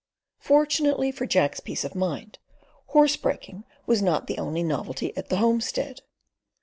[0.39, 2.39] Fortunately for Jack's peace of mind,
[2.87, 6.01] horse breaking was not the only novelty at the homestead.